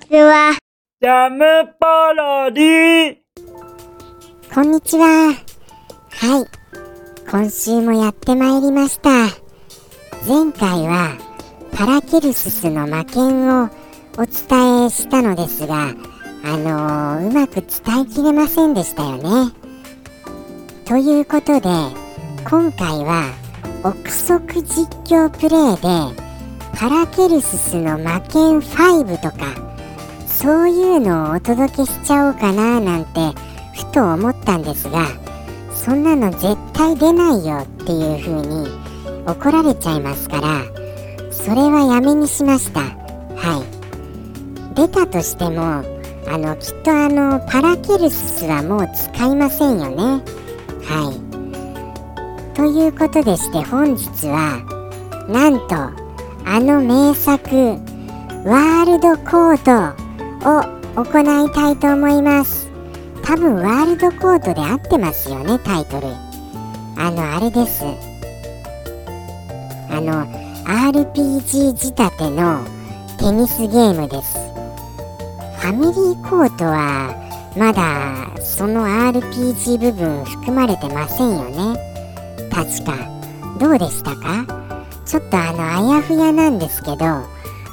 [0.00, 0.56] ちは。
[1.00, 1.44] ジャム
[1.78, 3.16] パロディ
[4.54, 5.34] こんにちは。
[6.10, 6.46] はい。
[7.30, 9.10] 今週もやってまいりました。
[10.26, 11.16] 前回は
[11.72, 13.68] パラケルススの魔剣を
[14.16, 15.88] お伝えしたのですが、
[16.44, 19.52] あのーうまく伝えきれませんでしたよね。
[20.84, 21.68] ということで、
[22.48, 23.32] 今回は
[23.82, 26.26] 憶測実況プレイで
[26.78, 29.75] パラケルススの魔剣5とか
[30.36, 33.20] そういうのをお届けしちゃおうかななんて
[33.74, 35.06] ふと思ったんですが
[35.72, 38.68] そんなの絶対出ないよっていう風に
[39.26, 40.62] 怒られちゃいますから
[41.32, 42.80] それはやめにしました。
[42.80, 44.74] はい。
[44.74, 50.22] 出たとしてもあのきっとあのパラケルススはもう使いませんよね。
[50.82, 52.54] はい。
[52.54, 54.60] ということでして本日は
[55.28, 55.76] なんと
[56.44, 57.46] あの名作
[58.44, 60.05] ワールドコート
[60.44, 60.62] を
[61.02, 62.70] 行いたいと思います。
[63.22, 66.06] 多分ワールドコートで合ってますよねタイトル。
[66.98, 67.84] あのあれです。
[69.90, 70.26] あの
[70.64, 72.64] RPG 仕立ての
[73.18, 74.38] テニスゲームです。
[75.60, 77.14] ファミリーコートは
[77.56, 81.76] まだその RPG 部分含まれてませんよね。
[82.50, 82.94] 確か。
[83.58, 84.44] どうでしたか？
[85.06, 86.96] ちょっとあのあやふやなんですけど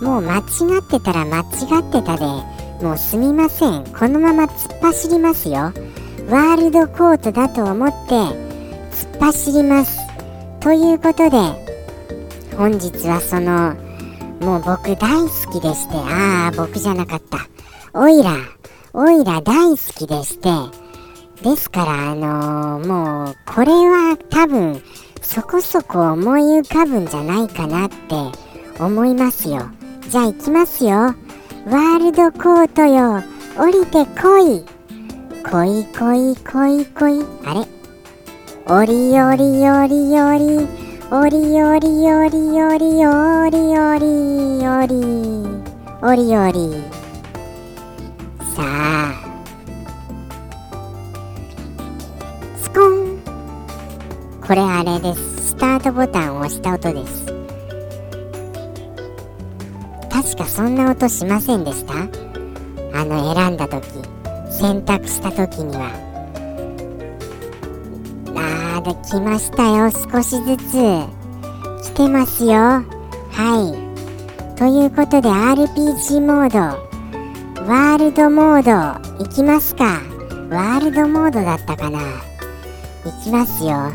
[0.00, 0.40] もう間違
[0.80, 1.42] ってたら間違
[1.80, 2.24] ってたで
[2.82, 3.84] もうすみません。
[3.84, 5.72] このまま突っ走りますよ。
[6.28, 9.98] ワールドコートだと思って突っ走ります。
[10.60, 11.36] ということで
[12.56, 13.74] 本日はその
[14.40, 17.38] もう僕大好きでしてああ僕じゃなかった。
[17.98, 18.32] オイラ
[18.92, 20.50] オイラ大好きでして
[21.42, 24.82] ですからあのーもうこれは多分
[25.22, 27.94] そこそこ思い浮かぶんじゃないかなって
[28.82, 29.68] 思いますよ。
[30.08, 30.90] じゃあ行きますよ。
[30.90, 33.22] ワールドコートよ。
[33.56, 34.64] 降りてこい。
[35.42, 37.24] こいこいこいこい。
[37.44, 37.66] あれ？
[38.66, 40.68] おりおりおりおり。
[41.10, 44.94] おりおりおりおりおりおり。
[46.02, 46.34] おりおり。
[46.34, 46.82] おり
[48.54, 49.12] さあ。
[52.62, 53.18] スコン。
[54.46, 55.48] これあれです。
[55.48, 57.33] スタートボタンを押した音です。
[60.24, 61.92] 確かそんな音しませんでした？
[62.98, 63.84] あの選んだ時
[64.50, 65.90] 選択した時には。
[68.34, 70.72] あーできましたよ少しずつ。
[71.84, 72.52] 来てますよ。
[72.52, 72.82] は
[74.54, 74.56] い。
[74.56, 76.58] ということで RPG モード
[77.66, 78.62] ワールドモー
[79.18, 80.00] ドいきますか。
[80.48, 82.00] ワールドモードだったかな。
[82.00, 82.04] い
[83.22, 83.92] きますよ。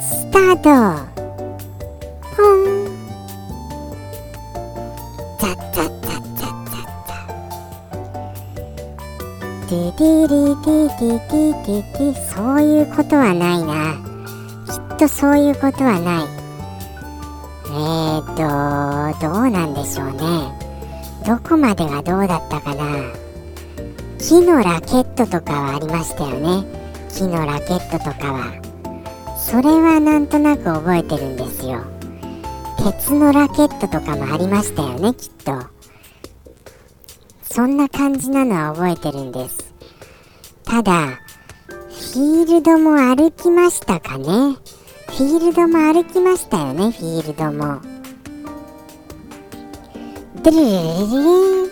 [0.00, 1.09] スタート。
[9.70, 13.94] ディディリディディディディディそういうことはないな。
[14.66, 16.26] きっとそういうことはない。
[17.66, 20.18] えーとどうなんでしょうね。
[21.24, 22.84] どこまでがどうだったかな。
[24.18, 26.66] 木のラケットとかはありましたよね。
[27.08, 28.60] 木のラケットとかは。
[29.38, 31.84] それはなんとなく覚えてるんですよ。
[32.76, 35.79] 鉄のラケットとかもありましたよねきっと。
[37.52, 39.74] そんな感じなのは覚えてるんです。
[40.64, 41.18] ただ
[41.88, 44.24] フィールドも歩きましたかね。
[44.24, 47.80] フィールドも歩きましたよねフィールドも。
[50.42, 51.70] ドゥルルルルルルン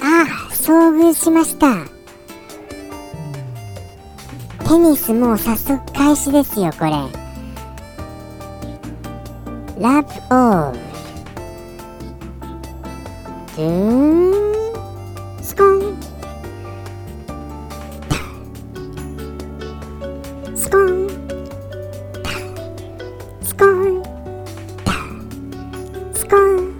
[0.00, 1.84] ああ遭遇しました。
[4.68, 6.92] テニスもう早速開始ですよこれ。
[9.82, 10.89] ラブオー。
[13.60, 15.96] ルドゥーンスコン
[20.56, 21.08] スコン
[23.42, 24.02] スコン
[26.14, 26.74] スコン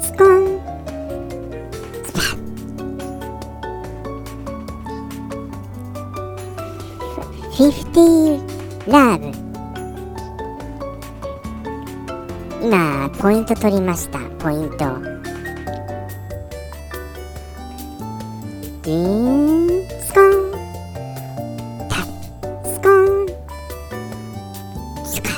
[0.00, 0.60] スコン
[2.02, 2.20] スパ
[7.22, 9.39] フィフティーラブ
[13.20, 14.18] ポイント取りました。
[14.38, 14.78] ポイント。
[18.82, 20.50] ディーンスコン。
[21.90, 22.00] タッ
[22.64, 23.28] スコン。
[25.04, 25.28] スカ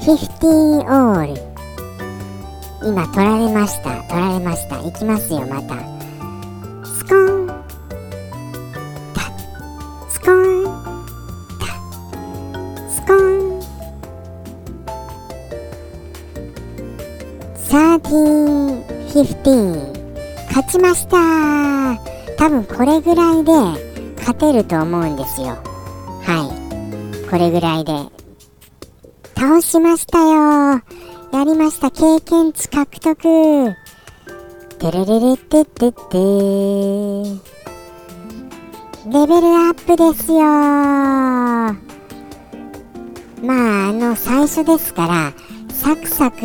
[0.00, 1.40] フィフティーオール。
[2.86, 4.02] 今取られました。
[4.02, 4.86] 取られました。
[4.86, 5.91] いきますよまた。
[17.72, 21.96] 13-15勝ちました。
[22.36, 23.52] 多分これぐらいで
[24.18, 25.56] 勝てると思うんですよ。
[26.20, 26.54] は
[27.24, 27.28] い。
[27.30, 27.94] これぐらいで。
[29.34, 30.82] 倒しましたよ。
[31.32, 31.90] やりました。
[31.90, 33.74] 経験値獲得。
[34.78, 35.98] てれれれってってって。
[39.08, 40.42] レベルアップですよ。
[43.42, 45.32] まああの最初ですから
[45.82, 46.40] サクサク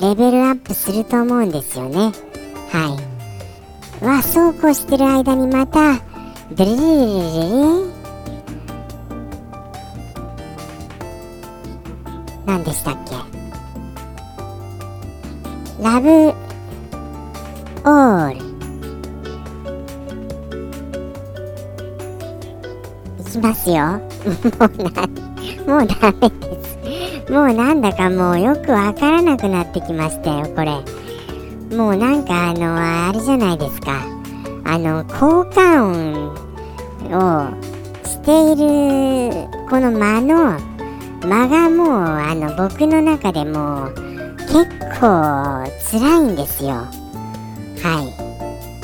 [0.00, 2.10] レベルアップすると思うんですよね。
[2.70, 2.98] は
[4.02, 4.04] い。
[4.04, 5.94] わそうこうしてる間にまた
[6.52, 7.98] デレレレレレ
[12.46, 13.16] 何でしたっけ
[15.82, 18.38] ラブオール
[23.20, 25.06] いきますよもうな
[25.66, 26.78] もうダメです
[27.30, 31.76] もうなんだかもうよくわからなくなってきましたよこれ。
[31.76, 32.76] もうなんかあの
[33.08, 34.02] あれじゃないですか。
[34.64, 36.34] あの効果音
[37.12, 37.50] を
[38.04, 40.58] しているこの間の
[41.22, 43.90] 間がもうあの僕の中でも
[44.46, 44.66] 結
[45.00, 46.70] 構辛いんですよ。
[46.70, 48.02] は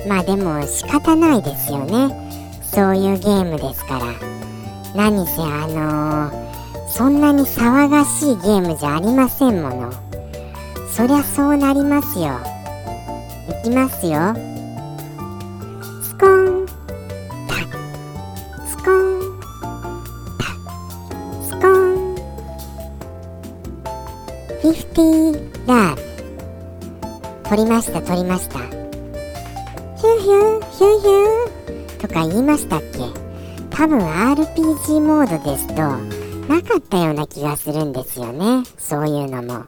[0.04, 0.08] い。
[0.08, 2.60] まあでも仕方ないですよね。
[2.62, 4.04] そういうゲームですから。
[4.94, 6.43] 何せあのー、
[6.96, 9.92] そんなに騒がしいゲームじゃありませんもの。
[10.88, 12.38] そりゃそうなりますよ。
[13.48, 14.12] いきますよ。
[16.04, 16.66] スコーン。
[17.48, 17.56] タ
[18.68, 19.20] スコーン。
[20.38, 20.44] タ
[21.42, 22.14] スコーン。
[24.62, 25.98] フィフティーラー。
[27.48, 28.60] 取りました取りました。
[28.60, 32.00] ヒューヒューヒューヒュー。
[32.00, 32.98] とか言いましたっけ？
[33.70, 36.13] 多分 RPG モードですと。
[36.48, 38.64] なかったような気がするんですよね。
[38.78, 39.64] そういうのも。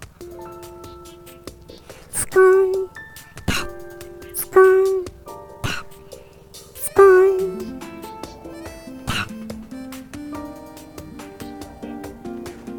[2.10, 2.72] スコン
[3.46, 3.54] タ
[4.34, 5.04] スコン
[5.62, 5.70] タ
[6.74, 7.78] スコン
[9.06, 9.12] タ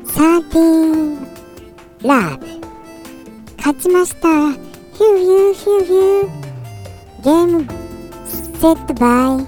[0.06, 1.28] サーティーン
[2.04, 2.46] ラブ
[3.58, 6.30] 勝ちましたヒューヒューヒューヒュー
[7.24, 7.66] ゲーム
[8.26, 9.46] セットバイ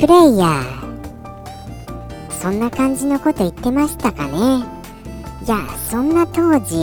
[0.00, 0.83] プレイヤー
[2.44, 4.58] そんな感じのこと言ってましたかね。
[5.46, 6.76] いやそんな当時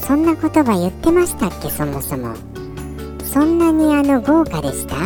[0.00, 2.34] そんな言葉言ってましたっけそもそも。
[3.22, 4.96] そんなにあの豪華でした？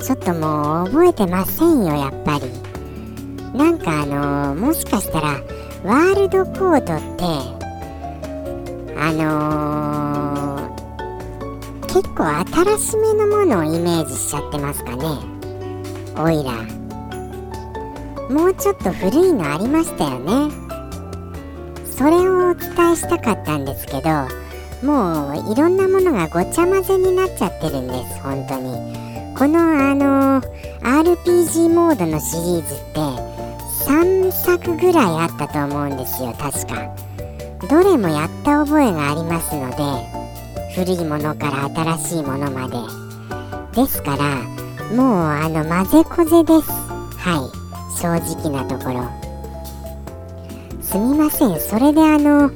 [0.00, 2.44] ちょっともう覚えてませんよやっぱり。
[3.58, 5.40] なんかあのもしかしたら
[5.82, 7.24] ワールドコードって
[8.96, 12.28] あのー、結構
[12.76, 15.04] 新しめのものをイメージしちゃってますかね。
[16.16, 16.52] オイラ
[18.30, 20.64] もうちょっと古いのありましたよね。
[21.96, 24.10] それをお伝えしたかったんですけど
[24.82, 29.04] もういろんなものがごちゃ混ぜになっちゃってるんです本当に。
[29.36, 30.40] このあの、
[30.82, 33.00] RPG モードのシリーズって
[33.90, 36.94] 3作ぐらいあったと思うんですよ確か。
[37.68, 39.76] どれもやった覚えがありますので
[40.74, 42.76] 古いものから新しいものまで。
[43.74, 44.42] ですから
[44.94, 46.70] もうあの混ぜこぜです。
[47.18, 47.63] はい。
[48.04, 49.08] 正直なところ。
[50.82, 51.58] すみません。
[51.58, 52.50] それであの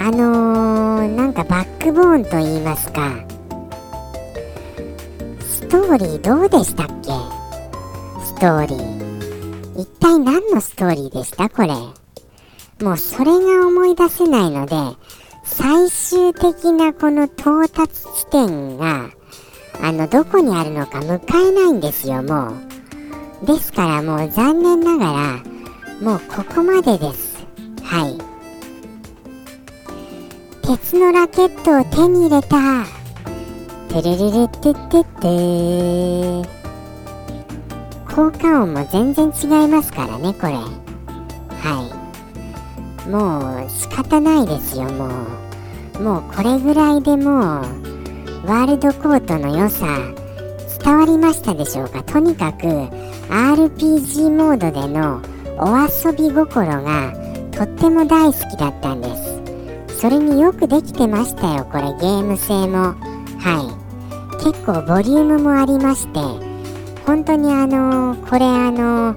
[0.00, 3.12] あのー、なんかバックボーンと言いますか。
[5.40, 7.10] ストーリーどうでしたっけ？
[8.24, 9.80] ストーリー。
[9.82, 11.50] 一体何のストーリーでした？
[11.50, 11.68] これ。
[12.82, 14.74] もうそれが思い出せないので、
[15.44, 19.10] 最終的なこの到達地点が、
[19.82, 22.67] あの、どこにあるのか迎えないんですよ、もう。
[23.44, 25.42] ですからもう残念ながら、
[26.00, 27.38] もうここまでです。
[27.82, 28.18] はい。
[30.62, 32.84] 鉄のラケットを手に入れた。
[33.88, 36.46] てれれれってってって
[38.14, 40.52] 効果音も全然違いますからね、これ。
[40.52, 41.88] は
[43.06, 43.08] い。
[43.08, 45.08] もう仕方ないですよも
[45.98, 49.86] うもうこれぐらいでもうワールドコートの良さ
[50.84, 52.02] 伝わりましたでしょうか？
[52.02, 52.66] とにかく
[53.28, 55.20] RPG モードでの
[55.58, 57.12] お遊び心が
[57.52, 60.00] とっても大好きだったんです。
[60.00, 62.94] それによくできてましたよこれゲーム性も。
[63.38, 63.74] は
[64.40, 64.44] い。
[64.44, 66.20] 結構ボリュームもありまして
[67.04, 69.16] 本当にあのこれあの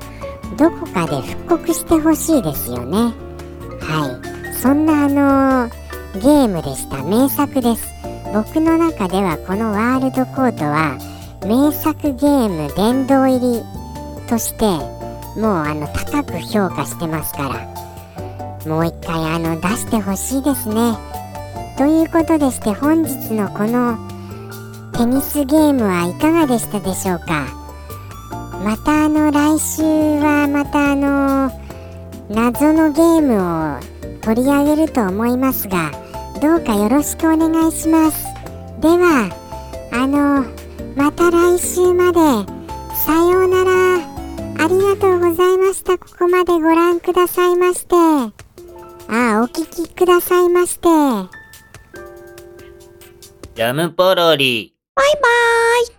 [0.58, 3.14] どこかで復刻してほしいですよね。
[3.80, 4.20] は
[4.54, 4.54] い。
[4.56, 7.04] そんなあのー、ゲームでした。
[7.04, 7.88] 名作です。
[8.34, 10.98] 僕の中ではこのワールドコートは
[11.46, 13.71] 名作ゲーム殿堂入り
[14.32, 14.64] として
[15.38, 20.96] もうあの高く評価してますからもう一回あの出してほしいですね。
[21.78, 23.98] ということでして本日のこの
[24.94, 27.48] テニスゲームはいかがでしたでしょうか。
[28.64, 31.52] またあの来週はまたあの
[32.30, 33.80] 謎のゲームを
[34.22, 35.92] 取り上げると思いますが
[36.42, 38.24] どうかよろしくお願いします。
[38.80, 39.30] では
[39.92, 40.46] あの
[40.96, 42.62] また来週まで。
[43.04, 44.11] さようなら。
[44.64, 45.98] ありがとうございました。
[45.98, 47.96] ここまでご覧くださいまして。
[47.96, 50.88] あお聞きくださいまして。
[53.56, 54.76] ジャムポロリ。
[54.94, 55.88] バイバーイ